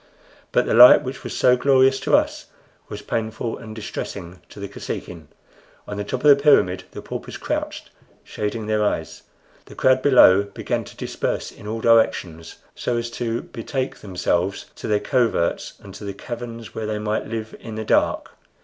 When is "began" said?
10.41-10.83